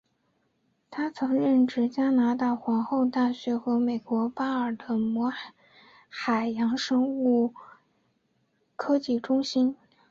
[0.89, 5.31] 他曾任职加拿大皇后大学和美国巴尔的摩
[6.09, 7.53] 海洋生物
[8.75, 9.77] 科技中心。